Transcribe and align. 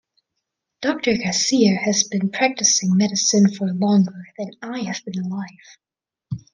Doctor 0.81 1.15
Garcia 1.15 1.75
has 1.75 2.05
been 2.05 2.31
practicing 2.31 2.97
medicine 2.97 3.53
for 3.53 3.67
longer 3.67 4.29
than 4.35 4.49
I 4.63 4.79
have 4.79 5.05
been 5.05 5.23
alive. 5.23 6.39